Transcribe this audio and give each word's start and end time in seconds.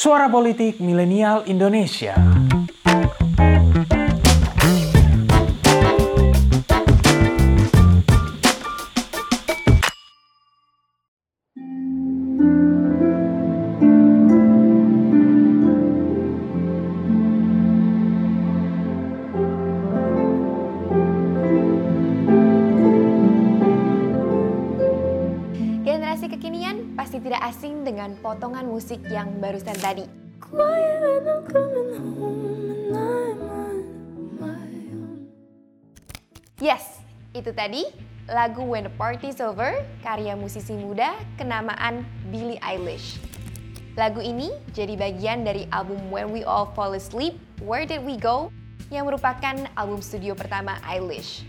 Suara 0.00 0.30
Politik 0.32 0.80
Milenial 0.80 1.44
Indonesia. 1.44 2.29
Potongan 28.30 28.62
musik 28.62 29.02
yang 29.10 29.42
barusan 29.42 29.74
tadi. 29.82 30.06
Yes, 36.62 37.02
itu 37.34 37.50
tadi 37.50 37.90
lagu 38.30 38.62
When 38.62 38.86
the 38.86 38.94
Party's 38.94 39.42
Over 39.42 39.82
karya 40.06 40.38
musisi 40.38 40.78
muda 40.78 41.18
kenamaan 41.34 42.06
Billie 42.30 42.62
Eilish. 42.62 43.18
Lagu 43.98 44.22
ini 44.22 44.54
jadi 44.70 44.94
bagian 44.94 45.42
dari 45.42 45.66
album 45.74 45.98
When 46.14 46.30
We 46.30 46.46
All 46.46 46.70
Fall 46.78 46.94
Asleep, 46.94 47.34
Where 47.58 47.82
Did 47.82 48.06
We 48.06 48.14
Go 48.14 48.54
yang 48.94 49.10
merupakan 49.10 49.66
album 49.74 49.98
studio 49.98 50.38
pertama 50.38 50.78
Eilish. 50.86 51.42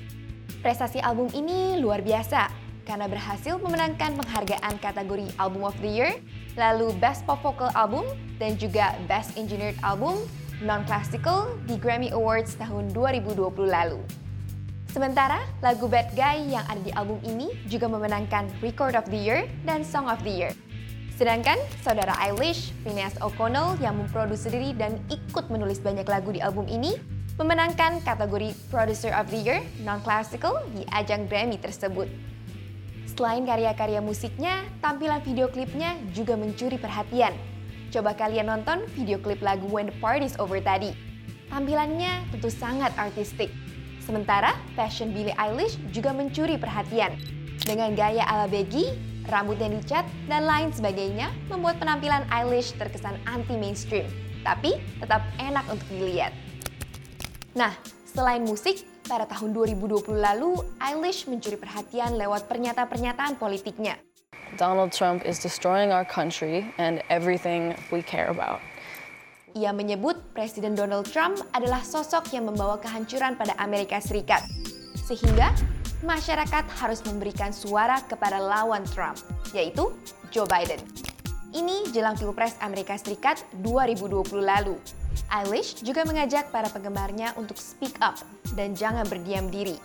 Prestasi 0.66 0.98
album 0.98 1.30
ini 1.38 1.78
luar 1.78 2.02
biasa 2.02 2.50
karena 2.86 3.06
berhasil 3.06 3.62
memenangkan 3.62 4.18
penghargaan 4.18 4.82
kategori 4.82 5.30
Album 5.38 5.64
of 5.70 5.78
the 5.80 5.88
Year, 5.88 6.12
lalu 6.60 6.92
Best 7.00 7.24
Pop 7.24 7.40
Vocal 7.44 7.72
Album, 7.76 8.04
dan 8.42 8.58
juga 8.58 8.98
Best 9.06 9.38
Engineered 9.38 9.78
Album 9.86 10.18
Non-Classical 10.62 11.58
di 11.66 11.78
Grammy 11.78 12.14
Awards 12.14 12.54
tahun 12.58 12.94
2020 12.94 13.42
lalu. 13.66 14.02
Sementara 14.92 15.40
lagu 15.64 15.88
Bad 15.88 16.12
Guy 16.14 16.52
yang 16.52 16.68
ada 16.68 16.84
di 16.84 16.92
album 16.94 17.18
ini 17.24 17.48
juga 17.72 17.88
memenangkan 17.88 18.52
Record 18.60 19.00
of 19.00 19.08
the 19.08 19.16
Year 19.16 19.48
dan 19.64 19.88
Song 19.88 20.12
of 20.12 20.20
the 20.22 20.30
Year. 20.30 20.52
Sedangkan 21.16 21.56
saudara 21.80 22.12
Eilish, 22.20 22.76
Phineas 22.84 23.16
O'Connell 23.24 23.80
yang 23.80 23.96
memproduksi 23.96 24.52
diri 24.52 24.76
dan 24.76 25.00
ikut 25.08 25.48
menulis 25.48 25.80
banyak 25.80 26.04
lagu 26.04 26.36
di 26.36 26.44
album 26.44 26.68
ini, 26.68 27.00
memenangkan 27.40 28.04
kategori 28.04 28.52
Producer 28.68 29.16
of 29.16 29.32
the 29.32 29.40
Year 29.40 29.64
non-classical 29.88 30.60
di 30.76 30.84
ajang 30.92 31.30
Grammy 31.32 31.56
tersebut. 31.56 32.12
Selain 33.12 33.44
karya-karya 33.44 34.00
musiknya, 34.00 34.64
tampilan 34.80 35.20
video 35.28 35.52
klipnya 35.52 36.00
juga 36.16 36.40
mencuri 36.40 36.80
perhatian. 36.80 37.36
Coba 37.92 38.16
kalian 38.16 38.48
nonton 38.48 38.88
video 38.96 39.20
klip 39.20 39.44
lagu 39.44 39.68
When 39.68 39.92
the 39.92 39.96
Party's 40.00 40.40
Over 40.40 40.64
tadi. 40.64 40.96
Tampilannya 41.52 42.24
tentu 42.32 42.48
sangat 42.48 42.96
artistik. 42.96 43.52
Sementara 44.00 44.56
fashion 44.80 45.12
Billie 45.12 45.36
Eilish 45.36 45.76
juga 45.92 46.16
mencuri 46.16 46.56
perhatian. 46.56 47.12
Dengan 47.68 47.92
gaya 48.00 48.24
ala 48.24 48.48
baggy, 48.48 48.96
rambut 49.28 49.60
yang 49.60 49.76
dicat, 49.76 50.08
dan 50.32 50.48
lain 50.48 50.72
sebagainya 50.72 51.36
membuat 51.52 51.84
penampilan 51.84 52.24
Eilish 52.32 52.72
terkesan 52.80 53.20
anti-mainstream. 53.28 54.08
Tapi 54.42 54.80
tetap 55.04 55.22
enak 55.38 55.68
untuk 55.68 55.86
dilihat. 55.92 56.32
Nah, 57.54 57.76
selain 58.08 58.48
musik, 58.48 58.88
pada 59.06 59.26
tahun 59.30 59.54
2020 59.56 60.18
lalu, 60.18 60.62
Eilish 60.78 61.26
mencuri 61.26 61.58
perhatian 61.58 62.18
lewat 62.18 62.46
pernyataan-pernyataan 62.50 63.38
politiknya. 63.42 63.98
Donald 64.60 64.92
Trump 64.92 65.24
is 65.24 65.40
destroying 65.40 65.96
our 65.96 66.04
country 66.04 66.68
and 66.76 67.00
everything 67.08 67.72
we 67.90 68.04
care 68.04 68.28
about. 68.28 68.60
Ia 69.52 69.76
menyebut 69.76 70.16
Presiden 70.32 70.80
Donald 70.80 71.08
Trump 71.12 71.40
adalah 71.52 71.84
sosok 71.84 72.32
yang 72.32 72.48
membawa 72.48 72.80
kehancuran 72.80 73.36
pada 73.36 73.52
Amerika 73.60 74.00
Serikat. 74.00 74.44
Sehingga 74.96 75.52
masyarakat 76.08 76.66
harus 76.80 77.04
memberikan 77.04 77.52
suara 77.52 78.00
kepada 78.08 78.40
lawan 78.40 78.88
Trump, 78.88 79.20
yaitu 79.52 79.92
Joe 80.32 80.48
Biden. 80.48 80.80
Ini 81.52 81.92
jelang 81.92 82.16
Pilpres 82.16 82.56
Amerika 82.64 82.96
Serikat 82.96 83.44
2020 83.60 84.40
lalu. 84.40 84.80
Eilish 85.28 85.84
juga 85.84 86.08
mengajak 86.08 86.48
para 86.48 86.72
penggemarnya 86.72 87.36
untuk 87.36 87.60
speak 87.60 88.00
up 88.00 88.16
dan 88.56 88.72
jangan 88.72 89.04
berdiam 89.04 89.52
diri. 89.52 89.76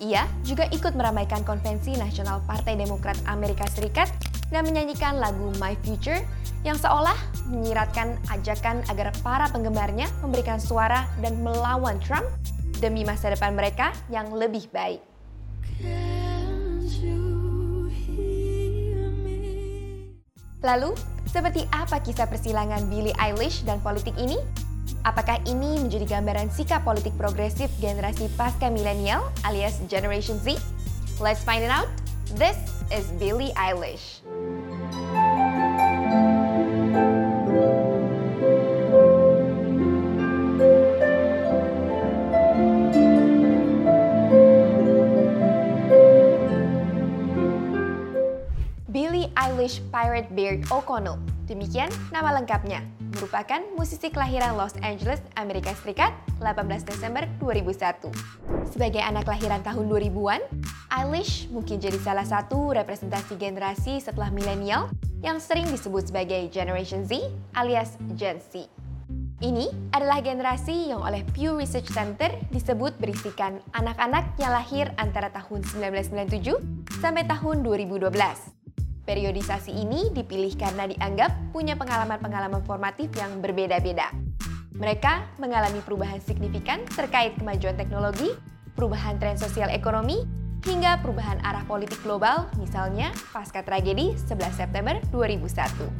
Ia 0.00 0.24
juga 0.40 0.64
ikut 0.72 0.96
meramaikan 0.96 1.44
konvensi 1.44 1.92
nasional 2.00 2.40
Partai 2.48 2.80
Demokrat 2.80 3.20
Amerika 3.28 3.68
Serikat 3.68 4.08
dan 4.48 4.64
menyanyikan 4.64 5.20
lagu 5.20 5.52
My 5.60 5.76
Future 5.84 6.24
yang 6.64 6.80
seolah 6.80 7.16
menyiratkan 7.52 8.16
ajakan 8.32 8.80
agar 8.88 9.12
para 9.20 9.52
penggemarnya 9.52 10.08
memberikan 10.24 10.56
suara 10.56 11.04
dan 11.20 11.44
melawan 11.44 12.00
Trump 12.00 12.24
demi 12.80 13.04
masa 13.04 13.28
depan 13.28 13.52
mereka 13.52 13.92
yang 14.08 14.32
lebih 14.32 14.64
baik. 14.72 15.09
Lalu, 20.60 20.92
seperti 21.24 21.64
apa 21.72 22.04
kisah 22.04 22.28
persilangan 22.28 22.84
Billie 22.92 23.16
Eilish 23.16 23.64
dan 23.64 23.80
politik 23.80 24.12
ini? 24.20 24.36
Apakah 25.08 25.40
ini 25.48 25.80
menjadi 25.80 26.20
gambaran 26.20 26.52
sikap 26.52 26.84
politik 26.84 27.16
progresif 27.16 27.72
generasi 27.80 28.28
pasca 28.36 28.68
milenial 28.68 29.24
alias 29.48 29.80
Generation 29.88 30.36
Z? 30.44 30.60
Let's 31.16 31.40
find 31.40 31.64
it 31.64 31.72
out. 31.72 31.88
This 32.36 32.60
is 32.92 33.08
Billie 33.16 33.56
Eilish. 33.56 34.20
Pirate 50.10 50.34
Beard 50.34 50.66
O'Connell. 50.74 51.22
Demikian 51.46 51.86
nama 52.10 52.34
lengkapnya. 52.34 52.82
Merupakan 53.14 53.62
musisi 53.78 54.10
kelahiran 54.10 54.58
Los 54.58 54.74
Angeles, 54.82 55.22
Amerika 55.38 55.70
Serikat, 55.78 56.10
18 56.42 56.82
Desember 56.82 57.30
2001. 57.38 58.10
Sebagai 58.74 58.98
anak 59.06 59.30
kelahiran 59.30 59.62
tahun 59.62 59.86
2000-an, 59.86 60.42
Eilish 60.90 61.46
mungkin 61.54 61.78
jadi 61.78 61.94
salah 62.02 62.26
satu 62.26 62.74
representasi 62.74 63.38
generasi 63.38 64.02
setelah 64.02 64.34
milenial 64.34 64.90
yang 65.22 65.38
sering 65.38 65.70
disebut 65.70 66.10
sebagai 66.10 66.50
Generation 66.50 67.06
Z 67.06 67.30
alias 67.54 67.94
Gen 68.18 68.42
Z. 68.42 68.66
Ini 69.38 69.94
adalah 69.94 70.18
generasi 70.26 70.90
yang 70.90 71.06
oleh 71.06 71.22
Pew 71.38 71.54
Research 71.54 71.86
Center 71.94 72.34
disebut 72.50 72.98
berisikan 72.98 73.62
anak-anak 73.78 74.26
yang 74.42 74.58
lahir 74.58 74.90
antara 74.98 75.30
tahun 75.30 75.62
1997 75.70 76.98
sampai 76.98 77.22
tahun 77.30 77.62
2012. 77.62 78.59
Periodisasi 79.10 79.74
ini 79.74 80.06
dipilih 80.14 80.54
karena 80.54 80.86
dianggap 80.86 81.50
punya 81.50 81.74
pengalaman-pengalaman 81.74 82.62
formatif 82.62 83.10
yang 83.18 83.42
berbeda-beda. 83.42 84.06
Mereka 84.70 85.34
mengalami 85.42 85.82
perubahan 85.82 86.22
signifikan 86.22 86.86
terkait 86.94 87.34
kemajuan 87.34 87.74
teknologi, 87.74 88.30
perubahan 88.78 89.18
tren 89.18 89.34
sosial 89.34 89.66
ekonomi, 89.74 90.22
hingga 90.62 91.02
perubahan 91.02 91.42
arah 91.42 91.66
politik 91.66 91.98
global, 92.06 92.46
misalnya 92.54 93.10
pasca 93.34 93.66
tragedi 93.66 94.14
11 94.14 94.54
September 94.54 94.94
2001. 95.10 95.90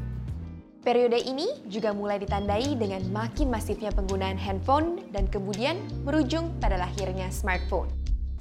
Periode 0.87 1.19
ini 1.19 1.51
juga 1.67 1.91
mulai 1.91 2.23
ditandai 2.23 2.79
dengan 2.79 3.03
makin 3.11 3.51
masifnya 3.51 3.91
penggunaan 3.91 4.39
handphone 4.39 5.03
dan 5.11 5.27
kemudian 5.27 5.83
berujung 6.07 6.55
pada 6.63 6.79
lahirnya 6.79 7.27
smartphone. 7.35 8.00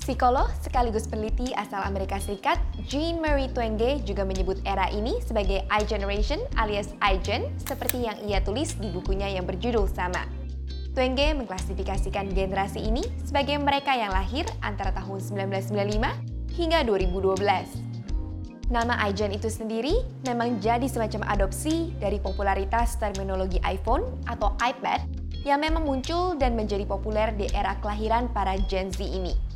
Psikolog 0.09 0.49
sekaligus 0.65 1.05
peneliti 1.05 1.53
asal 1.53 1.85
Amerika 1.85 2.17
Serikat, 2.17 2.57
Jean 2.89 3.21
Marie 3.21 3.45
Twenge 3.45 4.01
juga 4.01 4.25
menyebut 4.25 4.57
era 4.65 4.89
ini 4.89 5.21
sebagai 5.21 5.61
iGeneration 5.69 6.41
alias 6.57 6.97
iGen 6.97 7.45
seperti 7.61 8.09
yang 8.09 8.17
ia 8.25 8.41
tulis 8.41 8.73
di 8.81 8.89
bukunya 8.89 9.29
yang 9.29 9.45
berjudul 9.45 9.85
sama. 9.85 10.25
Twenge 10.97 11.37
mengklasifikasikan 11.37 12.33
generasi 12.33 12.89
ini 12.89 13.05
sebagai 13.21 13.61
mereka 13.61 13.93
yang 13.93 14.09
lahir 14.09 14.49
antara 14.65 14.89
tahun 14.97 15.21
1995 15.21 16.57
hingga 16.57 16.81
2012. 16.89 18.73
Nama 18.73 19.13
iGen 19.13 19.29
itu 19.29 19.45
sendiri 19.45 19.93
memang 20.25 20.57
jadi 20.57 20.89
semacam 20.89 21.37
adopsi 21.37 21.93
dari 22.01 22.17
popularitas 22.17 22.97
terminologi 22.97 23.61
iPhone 23.61 24.09
atau 24.25 24.57
iPad 24.57 25.05
yang 25.45 25.61
memang 25.61 25.85
muncul 25.85 26.33
dan 26.33 26.57
menjadi 26.57 26.89
populer 26.89 27.29
di 27.37 27.45
era 27.53 27.77
kelahiran 27.77 28.25
para 28.33 28.57
Gen 28.65 28.89
Z 28.89 29.05
ini. 29.05 29.48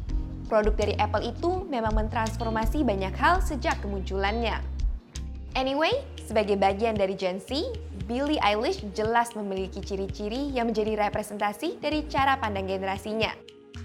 Produk 0.53 0.77
dari 0.77 0.93
Apple 1.01 1.33
itu 1.33 1.65
memang 1.65 1.97
mentransformasi 1.97 2.85
banyak 2.85 3.17
hal 3.17 3.41
sejak 3.41 3.73
kemunculannya. 3.81 4.61
Anyway, 5.57 5.89
sebagai 6.29 6.61
bagian 6.61 6.93
dari 6.93 7.17
Gen 7.17 7.41
Z, 7.41 7.73
Billie 8.05 8.37
Eilish 8.37 8.85
jelas 8.93 9.33
memiliki 9.33 9.81
ciri-ciri 9.81 10.53
yang 10.53 10.69
menjadi 10.69 11.09
representasi 11.09 11.81
dari 11.81 12.05
cara 12.05 12.37
pandang 12.37 12.69
generasinya. 12.69 13.33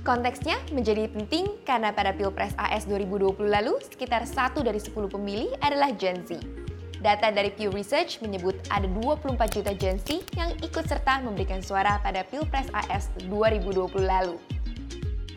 Konteksnya 0.04 0.60
menjadi 0.76 1.08
penting 1.08 1.56
karena 1.64 1.88
pada 1.88 2.12
Pilpres 2.12 2.52
AS 2.60 2.84
2020 2.84 3.48
lalu, 3.48 3.80
sekitar 3.88 4.28
satu 4.28 4.60
dari 4.60 4.76
10 4.76 4.92
pemilih 5.08 5.48
adalah 5.64 5.88
Gen 5.96 6.20
Z. 6.28 6.36
Data 7.00 7.32
dari 7.32 7.48
Pew 7.48 7.72
Research 7.72 8.20
menyebut 8.20 8.60
ada 8.68 8.84
24 8.84 9.40
juta 9.56 9.72
Gen 9.72 9.96
Z 10.04 10.20
yang 10.36 10.52
ikut 10.60 10.84
serta 10.84 11.24
memberikan 11.24 11.64
suara 11.64 11.96
pada 12.04 12.28
Pilpres 12.28 12.68
AS 12.76 13.08
2020 13.24 14.04
lalu. 14.04 14.36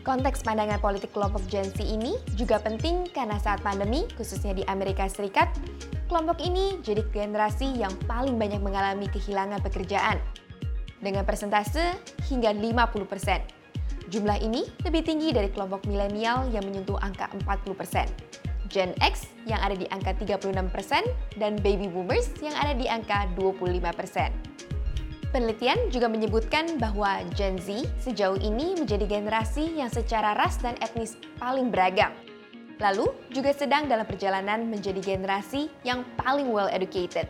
Konteks 0.02 0.42
pandangan 0.42 0.82
politik 0.82 1.14
kelompok 1.14 1.46
Gen 1.46 1.70
Z 1.70 1.78
ini 1.78 2.18
juga 2.34 2.58
penting 2.58 3.06
karena 3.14 3.38
saat 3.38 3.62
pandemi, 3.62 4.02
khususnya 4.18 4.50
di 4.50 4.66
Amerika 4.66 5.06
Serikat, 5.06 5.46
kelompok 6.10 6.42
ini 6.42 6.82
jadi 6.82 7.06
generasi 7.14 7.78
yang 7.78 7.94
paling 8.10 8.34
banyak 8.34 8.58
mengalami 8.58 9.06
kehilangan 9.06 9.62
pekerjaan. 9.62 10.18
Dengan 10.98 11.22
persentase 11.22 11.94
hingga 12.26 12.50
50%. 12.50 14.10
Jumlah 14.10 14.42
ini 14.42 14.66
lebih 14.82 15.06
tinggi 15.06 15.30
dari 15.30 15.54
kelompok 15.54 15.86
milenial 15.86 16.50
yang 16.50 16.66
menyentuh 16.66 16.98
angka 16.98 17.30
40%. 17.46 18.10
Gen 18.74 18.98
X 18.98 19.30
yang 19.46 19.62
ada 19.62 19.78
di 19.78 19.86
angka 19.94 20.18
36% 20.18 21.38
dan 21.38 21.54
baby 21.62 21.86
boomers 21.86 22.26
yang 22.42 22.58
ada 22.58 22.74
di 22.74 22.90
angka 22.90 23.30
25%. 23.38 24.51
Penelitian 25.32 25.88
juga 25.88 26.12
menyebutkan 26.12 26.76
bahwa 26.76 27.24
Gen 27.32 27.56
Z 27.56 27.88
sejauh 28.04 28.36
ini 28.36 28.76
menjadi 28.76 29.08
generasi 29.08 29.80
yang 29.80 29.88
secara 29.88 30.36
ras 30.36 30.60
dan 30.60 30.76
etnis 30.84 31.16
paling 31.40 31.72
beragam. 31.72 32.12
Lalu 32.76 33.08
juga 33.32 33.56
sedang 33.56 33.88
dalam 33.88 34.04
perjalanan 34.04 34.68
menjadi 34.68 35.00
generasi 35.00 35.72
yang 35.88 36.04
paling 36.20 36.52
well 36.52 36.68
educated. 36.68 37.24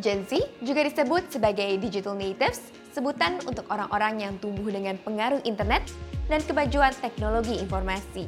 Gen 0.00 0.24
Z 0.24 0.40
juga 0.64 0.88
disebut 0.88 1.28
sebagai 1.28 1.68
digital 1.76 2.16
natives, 2.16 2.64
sebutan 2.96 3.36
untuk 3.44 3.68
orang-orang 3.68 4.24
yang 4.24 4.34
tumbuh 4.40 4.72
dengan 4.72 4.96
pengaruh 5.04 5.44
internet 5.44 5.84
dan 6.32 6.40
kemajuan 6.48 6.96
teknologi 6.96 7.60
informasi. 7.60 8.24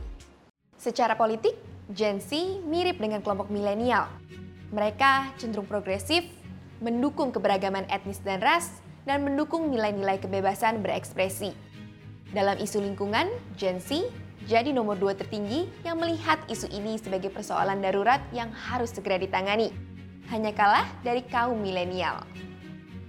Secara 0.76 1.16
politik, 1.16 1.56
Gen 1.88 2.20
Z 2.20 2.36
mirip 2.68 3.00
dengan 3.00 3.24
kelompok 3.24 3.48
milenial. 3.48 4.12
Mereka 4.76 5.40
cenderung 5.40 5.64
progresif, 5.64 6.28
mendukung 6.84 7.32
keberagaman 7.32 7.88
etnis 7.88 8.20
dan 8.20 8.44
ras, 8.44 8.84
dan 9.06 9.22
mendukung 9.22 9.70
nilai-nilai 9.70 10.18
kebebasan 10.18 10.82
berekspresi. 10.82 11.54
Dalam 12.34 12.58
isu 12.58 12.82
lingkungan, 12.82 13.30
Gen 13.54 13.78
Z 13.78 14.02
jadi 14.44 14.74
nomor 14.74 14.98
dua 14.98 15.14
tertinggi 15.14 15.70
yang 15.86 15.96
melihat 16.02 16.42
isu 16.50 16.68
ini 16.74 16.98
sebagai 16.98 17.30
persoalan 17.30 17.80
darurat 17.80 18.20
yang 18.34 18.50
harus 18.50 18.92
segera 18.92 19.16
ditangani. 19.16 19.70
Hanya 20.28 20.50
kalah 20.52 20.84
dari 21.06 21.22
kaum 21.22 21.62
milenial. 21.62 22.26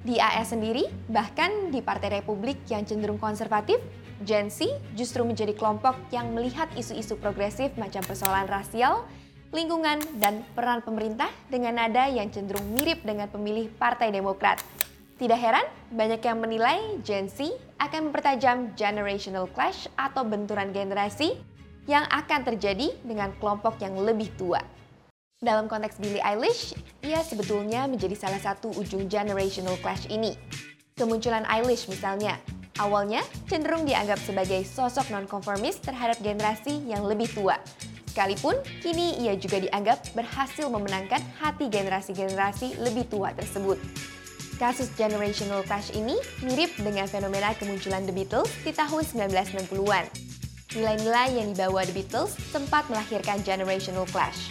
Di 0.06 0.22
AS 0.22 0.54
sendiri, 0.54 0.88
bahkan 1.10 1.74
di 1.74 1.84
Partai 1.84 2.22
Republik 2.22 2.62
yang 2.70 2.86
cenderung 2.88 3.20
konservatif, 3.20 3.82
Gen 4.24 4.54
Z 4.54 4.70
justru 4.96 5.26
menjadi 5.26 5.52
kelompok 5.52 5.98
yang 6.14 6.32
melihat 6.32 6.70
isu-isu 6.78 7.18
progresif 7.20 7.74
macam 7.76 8.02
persoalan 8.06 8.48
rasial, 8.48 9.06
lingkungan, 9.52 10.00
dan 10.18 10.42
peran 10.58 10.82
pemerintah 10.82 11.30
dengan 11.52 11.78
nada 11.78 12.08
yang 12.08 12.30
cenderung 12.32 12.66
mirip 12.74 13.04
dengan 13.04 13.30
pemilih 13.30 13.70
Partai 13.78 14.10
Demokrat. 14.14 14.77
Tidak 15.18 15.34
heran, 15.34 15.66
banyak 15.98 16.22
yang 16.22 16.38
menilai 16.38 17.02
Gen 17.02 17.26
Z 17.26 17.50
akan 17.82 18.10
mempertajam 18.10 18.78
generational 18.78 19.50
clash 19.50 19.90
atau 19.98 20.22
benturan 20.22 20.70
generasi 20.70 21.34
yang 21.90 22.06
akan 22.14 22.46
terjadi 22.46 22.94
dengan 23.02 23.34
kelompok 23.42 23.82
yang 23.82 23.98
lebih 23.98 24.30
tua. 24.38 24.62
Dalam 25.42 25.66
konteks 25.66 25.98
Billie 25.98 26.22
Eilish, 26.22 26.78
ia 27.02 27.22
sebetulnya 27.26 27.90
menjadi 27.90 28.14
salah 28.14 28.42
satu 28.42 28.70
ujung 28.78 29.10
generational 29.10 29.78
clash 29.82 30.06
ini. 30.10 30.38
Kemunculan 30.94 31.46
Eilish 31.50 31.90
misalnya, 31.90 32.38
Awalnya 32.78 33.26
cenderung 33.50 33.90
dianggap 33.90 34.22
sebagai 34.22 34.62
sosok 34.62 35.10
nonkonformis 35.10 35.82
terhadap 35.82 36.22
generasi 36.22 36.86
yang 36.86 37.10
lebih 37.10 37.26
tua. 37.34 37.58
Sekalipun 38.14 38.54
kini 38.86 39.18
ia 39.18 39.34
juga 39.34 39.58
dianggap 39.58 40.14
berhasil 40.14 40.70
memenangkan 40.70 41.22
hati 41.42 41.74
generasi-generasi 41.74 42.78
lebih 42.78 43.10
tua 43.10 43.34
tersebut. 43.34 43.82
Kasus 44.58 44.90
generational 44.98 45.62
clash 45.62 45.94
ini 45.94 46.18
mirip 46.42 46.74
dengan 46.82 47.06
fenomena 47.06 47.54
kemunculan 47.54 48.10
The 48.10 48.14
Beatles 48.14 48.50
di 48.66 48.74
tahun 48.74 49.06
1960-an. 49.06 50.06
Nilai-nilai 50.74 51.30
yang 51.38 51.54
dibawa 51.54 51.86
The 51.86 51.94
Beatles 51.94 52.34
sempat 52.50 52.90
melahirkan 52.90 53.46
generational 53.46 54.10
clash. 54.10 54.50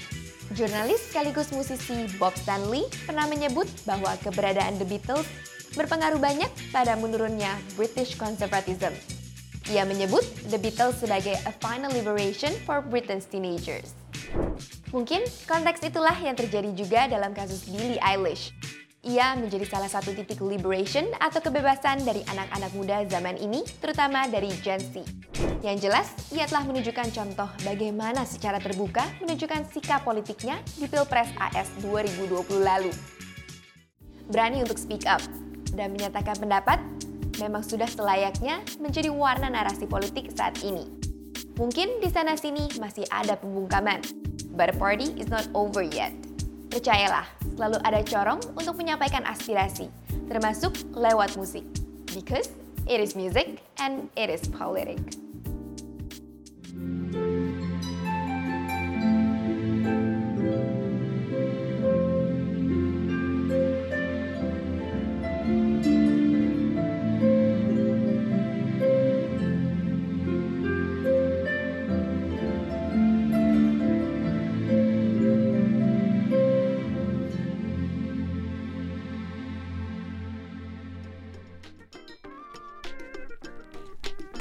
Jurnalis 0.54 1.10
sekaligus 1.10 1.50
musisi 1.50 2.06
Bob 2.22 2.38
Stanley 2.38 2.86
pernah 3.02 3.26
menyebut 3.26 3.66
bahwa 3.82 4.14
keberadaan 4.22 4.78
The 4.78 4.86
Beatles 4.86 5.26
berpengaruh 5.74 6.22
banyak 6.22 6.48
pada 6.70 6.94
menurunnya 6.94 7.58
British 7.74 8.14
conservatism. 8.14 8.94
Ia 9.74 9.82
menyebut 9.82 10.22
The 10.46 10.62
Beatles 10.62 11.02
sebagai 11.02 11.34
a 11.42 11.50
final 11.58 11.90
liberation 11.90 12.54
for 12.62 12.78
Britain's 12.78 13.26
teenagers. 13.26 13.98
Mungkin 14.94 15.26
konteks 15.50 15.82
itulah 15.82 16.14
yang 16.22 16.38
terjadi 16.38 16.70
juga 16.78 17.10
dalam 17.10 17.34
kasus 17.34 17.66
Billie 17.66 17.98
Eilish. 17.98 18.54
Ia 19.06 19.38
menjadi 19.38 19.62
salah 19.70 19.86
satu 19.86 20.10
titik 20.10 20.42
liberation 20.42 21.06
atau 21.22 21.38
kebebasan 21.38 22.02
dari 22.02 22.26
anak-anak 22.26 22.74
muda 22.74 23.06
zaman 23.06 23.38
ini, 23.38 23.62
terutama 23.78 24.26
dari 24.26 24.50
Gen 24.66 24.82
Z. 24.82 25.06
Yang 25.62 25.86
jelas, 25.86 26.10
ia 26.34 26.50
telah 26.50 26.66
menunjukkan 26.66 27.14
contoh 27.14 27.46
bagaimana 27.62 28.26
secara 28.26 28.58
terbuka 28.58 29.06
menunjukkan 29.22 29.70
sikap 29.70 30.02
politiknya 30.02 30.58
di 30.74 30.90
Pilpres 30.90 31.30
AS 31.38 31.70
2020 31.86 32.66
lalu. 32.66 32.90
Berani 34.26 34.66
untuk 34.66 34.74
speak 34.74 35.06
up, 35.06 35.22
dan 35.70 35.94
menyatakan 35.94 36.34
pendapat 36.42 36.82
memang 37.38 37.62
sudah 37.62 37.86
selayaknya 37.86 38.58
menjadi 38.82 39.14
warna 39.14 39.46
narasi 39.46 39.86
politik 39.86 40.34
saat 40.34 40.58
ini. 40.66 40.82
Mungkin 41.54 42.02
di 42.02 42.10
sana-sini 42.10 42.74
masih 42.82 43.06
ada 43.14 43.38
pembungkaman, 43.38 44.02
but 44.58 44.66
the 44.66 44.74
party 44.74 45.14
is 45.14 45.30
not 45.30 45.46
over 45.54 45.86
yet. 45.86 46.25
Percayalah, 46.76 47.24
selalu 47.56 47.80
ada 47.88 48.04
corong 48.04 48.52
untuk 48.52 48.76
menyampaikan 48.76 49.24
aspirasi, 49.24 49.88
termasuk 50.28 50.76
lewat 50.92 51.32
musik. 51.40 51.64
Because 52.12 52.52
it 52.84 53.00
is 53.00 53.16
music 53.16 53.64
and 53.80 54.12
it 54.12 54.28
is 54.28 54.44
politics. 54.52 55.25